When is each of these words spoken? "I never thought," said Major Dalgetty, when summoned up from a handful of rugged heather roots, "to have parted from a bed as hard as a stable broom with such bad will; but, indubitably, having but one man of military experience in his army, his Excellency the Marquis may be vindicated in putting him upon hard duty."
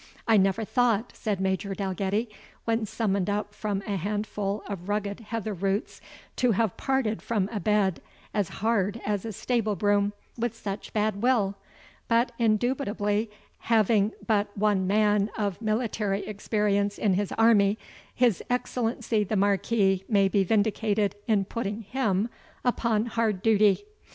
"I 0.27 0.35
never 0.37 0.65
thought," 0.65 1.15
said 1.15 1.39
Major 1.39 1.75
Dalgetty, 1.75 2.27
when 2.65 2.87
summoned 2.87 3.29
up 3.29 3.53
from 3.53 3.83
a 3.85 3.97
handful 3.97 4.63
of 4.65 4.89
rugged 4.89 5.19
heather 5.19 5.53
roots, 5.53 6.01
"to 6.37 6.53
have 6.53 6.75
parted 6.75 7.21
from 7.21 7.47
a 7.53 7.59
bed 7.59 8.01
as 8.33 8.49
hard 8.65 8.99
as 9.05 9.25
a 9.25 9.31
stable 9.31 9.75
broom 9.75 10.13
with 10.39 10.55
such 10.57 10.91
bad 10.91 11.21
will; 11.21 11.53
but, 12.07 12.31
indubitably, 12.39 13.29
having 13.59 14.13
but 14.25 14.47
one 14.57 14.87
man 14.87 15.29
of 15.37 15.61
military 15.61 16.25
experience 16.25 16.97
in 16.97 17.13
his 17.13 17.31
army, 17.33 17.77
his 18.11 18.41
Excellency 18.49 19.23
the 19.23 19.35
Marquis 19.35 20.03
may 20.09 20.27
be 20.27 20.43
vindicated 20.43 21.13
in 21.27 21.45
putting 21.45 21.81
him 21.83 22.27
upon 22.65 23.05
hard 23.05 23.43
duty." 23.43 23.83